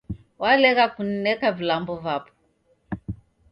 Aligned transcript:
Walegha 0.39 0.85
kunineka 0.87 1.51
vilambo 1.51 1.93
vapo 2.03 2.31